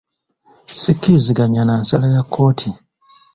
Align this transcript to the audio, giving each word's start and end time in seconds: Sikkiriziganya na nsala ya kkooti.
Sikkiriziganya 0.81 1.61
na 1.65 1.75
nsala 1.81 2.07
ya 2.15 2.23
kkooti. 2.25 2.69